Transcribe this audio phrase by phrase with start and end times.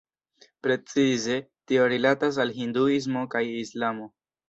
[0.67, 1.37] Precize
[1.73, 4.15] tio rilatas al Hinduismo kaj Islamo.